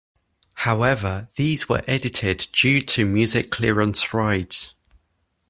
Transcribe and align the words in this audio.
However, 0.55 1.27
these 1.35 1.69
were 1.69 1.83
edited 1.87 2.47
due 2.53 2.81
to 2.81 3.05
music 3.05 3.51
clearance 3.51 4.15
rights. 4.15 4.73